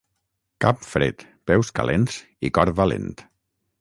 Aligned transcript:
Cap 0.63 0.79
fred, 0.93 1.21
peus 1.51 1.69
calents 1.81 2.17
i 2.49 2.55
cor 2.59 2.73
valent. 2.81 3.15